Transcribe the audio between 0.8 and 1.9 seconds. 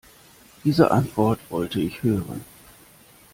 Antwort wollte